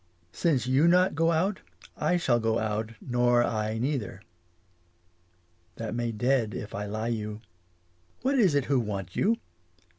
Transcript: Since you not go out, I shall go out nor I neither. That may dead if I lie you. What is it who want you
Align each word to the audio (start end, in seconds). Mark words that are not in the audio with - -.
Since 0.31 0.65
you 0.65 0.87
not 0.87 1.13
go 1.13 1.31
out, 1.31 1.59
I 1.95 2.17
shall 2.17 2.39
go 2.39 2.57
out 2.57 2.93
nor 2.99 3.43
I 3.43 3.77
neither. 3.77 4.23
That 5.75 5.93
may 5.93 6.11
dead 6.11 6.55
if 6.55 6.73
I 6.73 6.87
lie 6.87 7.09
you. 7.09 7.41
What 8.23 8.33
is 8.39 8.55
it 8.55 8.65
who 8.65 8.79
want 8.79 9.15
you 9.15 9.37